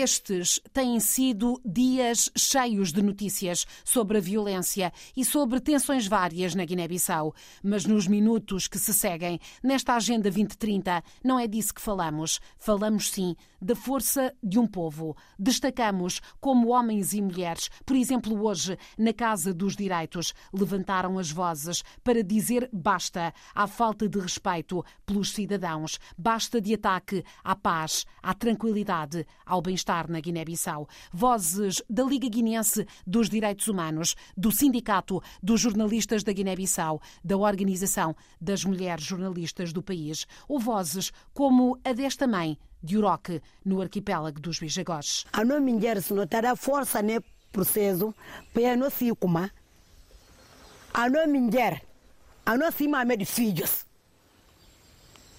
Estes 0.00 0.60
têm 0.72 1.00
sido 1.00 1.60
dias 1.64 2.30
cheios 2.36 2.92
de 2.92 3.02
notícias 3.02 3.66
sobre 3.84 4.18
a 4.18 4.20
violência 4.20 4.92
e 5.16 5.24
sobre 5.24 5.58
tensões 5.58 6.06
várias 6.06 6.54
na 6.54 6.64
Guiné-Bissau. 6.64 7.34
Mas 7.64 7.84
nos 7.84 8.06
minutos 8.06 8.68
que 8.68 8.78
se 8.78 8.94
seguem 8.94 9.40
nesta 9.60 9.94
Agenda 9.94 10.30
2030, 10.30 11.02
não 11.24 11.36
é 11.36 11.48
disso 11.48 11.74
que 11.74 11.80
falamos. 11.80 12.38
Falamos 12.56 13.10
sim 13.10 13.34
da 13.60 13.74
força 13.74 14.32
de 14.40 14.56
um 14.56 14.68
povo. 14.68 15.16
Destacamos 15.36 16.20
como 16.40 16.68
homens 16.68 17.12
e 17.12 17.20
mulheres, 17.20 17.68
por 17.84 17.96
exemplo, 17.96 18.40
hoje, 18.44 18.78
na 18.96 19.12
Casa 19.12 19.52
dos 19.52 19.74
Direitos, 19.74 20.32
levantaram 20.52 21.18
as 21.18 21.32
vozes 21.32 21.82
para 22.04 22.22
dizer 22.22 22.70
basta 22.72 23.34
à 23.52 23.66
falta 23.66 24.08
de 24.08 24.20
respeito 24.20 24.84
pelos 25.04 25.32
cidadãos, 25.32 25.98
basta 26.16 26.60
de 26.60 26.74
ataque 26.74 27.24
à 27.42 27.56
paz, 27.56 28.06
à 28.22 28.32
tranquilidade, 28.32 29.26
ao 29.44 29.60
bem 29.60 29.74
bem-estar 29.88 30.10
na 30.10 30.20
Guiné-Bissau. 30.20 30.86
Vozes 31.12 31.82
da 31.88 32.04
Liga 32.04 32.28
Guinense 32.28 32.86
dos 33.06 33.30
Direitos 33.30 33.68
Humanos, 33.68 34.14
do 34.36 34.52
Sindicato 34.52 35.22
dos 35.42 35.60
Jornalistas 35.60 36.22
da 36.22 36.32
Guiné-Bissau, 36.32 37.00
da 37.24 37.36
Organização 37.36 38.14
das 38.40 38.64
Mulheres 38.64 39.04
Jornalistas 39.04 39.72
do 39.72 39.82
país, 39.82 40.26
ou 40.46 40.58
vozes 40.58 41.10
como 41.32 41.78
a 41.84 41.92
desta 41.92 42.26
mãe 42.26 42.58
de 42.82 42.98
Uroque, 42.98 43.40
no 43.64 43.80
arquipélago 43.80 44.40
dos 44.40 44.58
Bijagós. 44.58 45.24
A 45.32 45.44
não 45.44 45.60
mulher 45.60 46.00
se 46.02 46.12
notar 46.12 46.44
a 46.44 46.54
força 46.54 47.02
no 47.02 47.22
processo 47.50 48.14
para 48.52 48.76
não 48.76 48.90
se 48.90 49.14
como 49.16 49.38
a 50.94 51.08
não 51.08 51.26
mulher 51.26 51.82
a 52.44 52.56
não 52.56 52.70
se 52.70 52.86
de 53.16 53.24
filhos 53.24 53.87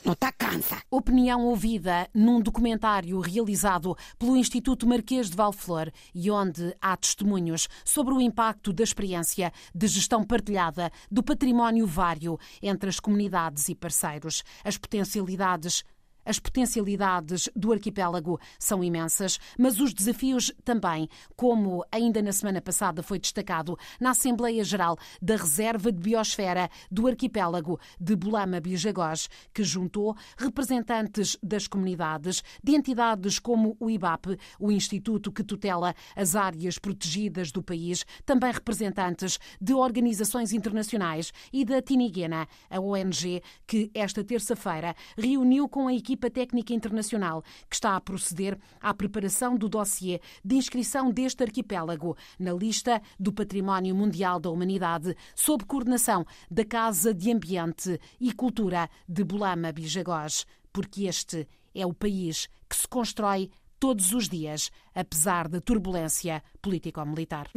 não 0.04 0.14
está 0.14 0.32
cansa. 0.32 0.82
Opinião 0.90 1.46
ouvida 1.46 2.10
num 2.14 2.42
documentário 2.42 3.20
realizado 3.20 3.96
pelo 4.18 4.38
Instituto 4.38 4.88
Marquês 4.88 5.30
de 5.30 5.36
Valflor 5.36 5.92
e 6.14 6.32
onde 6.32 6.76
há 6.82 6.96
testemunhos 6.96 7.68
sobre 7.84 8.14
o 8.14 8.22
impacto 8.22 8.72
da 8.72 8.84
experiência 8.84 9.52
de 9.74 9.88
gestão 9.88 10.24
partilhada 10.24 10.92
do 11.12 11.22
património 11.22 11.86
vário 11.86 12.40
entre 12.62 12.90
as 12.90 13.00
comunidades 13.00 13.68
e 13.70 13.76
parceiros, 13.76 14.44
as 14.64 14.78
potencialidades 14.78 15.84
as 16.30 16.38
potencialidades 16.38 17.50
do 17.56 17.74
arquipélago 17.74 18.40
são 18.60 18.84
imensas, 18.84 19.40
mas 19.58 19.80
os 19.80 19.92
desafios 19.96 20.54
também, 20.64 21.10
como 21.36 21.84
ainda 21.92 22.22
na 22.22 22.32
semana 22.32 22.62
passada 22.62 23.02
foi 23.02 23.18
destacado 23.18 23.76
na 24.00 24.12
Assembleia 24.12 24.64
Geral 24.64 24.96
da 25.20 25.36
Reserva 25.36 25.92
de 25.92 26.00
Biosfera 26.00 26.70
do 26.92 27.08
arquipélago 27.08 27.80
de 28.00 28.16
Bolama-Bijagós, 28.16 29.28
que 29.52 29.64
juntou 29.64 30.16
representantes 30.38 31.36
das 31.42 31.66
comunidades, 31.66 32.44
de 32.64 32.76
entidades 32.76 33.40
como 33.40 33.76
o 33.80 33.90
IBAP, 33.90 34.38
o 34.60 34.72
instituto 34.72 35.32
que 35.32 35.44
tutela 35.44 35.96
as 36.16 36.36
áreas 36.36 36.78
protegidas 36.78 37.52
do 37.52 37.64
país, 37.64 38.06
também 38.24 38.52
representantes 38.52 39.40
de 39.60 39.74
organizações 39.74 40.54
internacionais 40.54 41.34
e 41.52 41.66
da 41.66 41.82
Tiniguena, 41.82 42.48
a 42.70 42.80
ONG 42.80 43.42
que 43.66 43.90
esta 43.96 44.24
terça-feira 44.24 44.96
reuniu 45.18 45.68
com 45.68 45.88
a 45.88 45.94
equipe 45.96 46.19
equipa 46.20 46.30
técnica 46.30 46.74
internacional 46.74 47.42
que 47.70 47.76
está 47.76 47.96
a 47.96 48.02
proceder 48.02 48.60
à 48.82 48.94
preparação 48.94 49.56
do 49.56 49.70
dossiê 49.70 50.20
de 50.44 50.56
inscrição 50.56 51.12
deste 51.12 51.44
arquipélago 51.44 52.18
na 52.38 52.52
lista 52.52 53.02
do 53.18 53.32
Património 53.32 53.96
Mundial 53.96 54.40
da 54.40 54.50
Humanidade, 54.50 55.16
sob 55.34 55.64
coordenação 55.64 56.26
da 56.52 56.66
Casa 56.66 57.14
de 57.14 57.32
Ambiente 57.32 58.00
e 58.20 58.34
Cultura 58.34 58.90
de 59.08 59.24
Bolama 59.24 59.72
Bijagós, 59.72 60.46
porque 60.74 61.06
este 61.06 61.48
é 61.74 61.86
o 61.86 61.94
país 61.94 62.50
que 62.70 62.76
se 62.76 62.88
constrói 62.88 63.50
todos 63.80 64.12
os 64.12 64.28
dias, 64.28 64.70
apesar 64.94 65.48
da 65.48 65.62
turbulência 65.62 66.44
político-militar. 66.62 67.50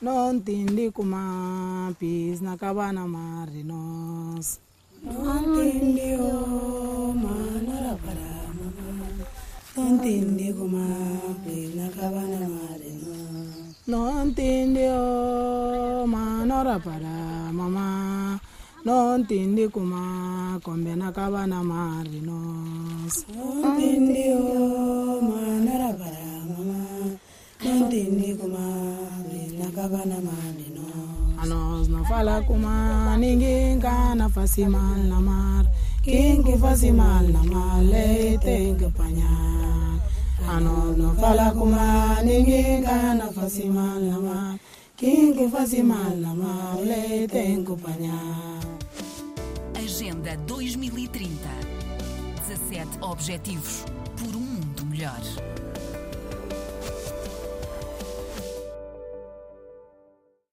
Não 0.00 0.32
entendi 0.32 0.90
como 0.92 1.16
pis 1.98 2.40
na 2.40 2.56
cabana 2.56 3.06
marinos. 3.06 4.60
Mantindyo 5.08 6.28
manarapara 7.24 8.30
mama 8.60 8.88
Tantindyo 9.74 10.52
kuma 10.58 10.84
pina 11.44 11.86
kavana 11.96 12.40
marima 12.52 13.16
Nantindyo 13.88 15.00
manarapara 16.12 17.16
mama 17.56 17.86
Nontindi 18.84 19.64
kuma 19.72 20.60
kombena 20.62 21.08
kavana 21.16 21.64
marinos 21.64 23.24
Nantindyo 23.32 24.40
manarapara 25.24 26.28
mama 26.52 26.80
Nontindi 27.64 28.34
kuma 28.36 28.64
pina 29.30 29.66
kavana 29.76 30.18
marinos 30.20 30.97
Anos 31.40 31.86
não 31.86 32.04
fala 32.04 32.42
kuma 32.42 33.16
ninguém 33.16 33.78
cana 33.78 34.28
faz 34.28 34.58
mal 34.58 34.96
na 34.96 35.20
mar. 35.20 35.66
Quem 36.02 36.42
que 36.42 36.58
faz 36.58 36.82
mal 36.90 37.22
na 37.22 37.44
mar, 37.44 37.80
tem 38.42 38.74
que 38.74 38.84
apanhar. 38.84 40.00
Anos 40.48 40.98
não 40.98 41.14
fala 41.14 41.52
kuma 41.52 42.20
ninguém 42.24 42.82
cana 42.82 43.32
faz 43.32 43.64
mal 43.66 44.00
na 44.00 44.18
mar. 44.18 44.58
Quem 44.96 45.32
que 45.32 45.48
faz 45.48 45.72
mal 45.84 46.10
na 46.16 46.34
mar, 46.34 46.76
tem 47.30 47.64
que 47.64 47.72
apanhar. 47.72 48.60
Agenda 49.76 50.36
2030. 50.38 51.30
17 52.48 52.98
Objetivos 53.00 53.84
por 54.16 54.34
um 54.34 54.40
mundo 54.40 54.86
melhor. 54.86 55.20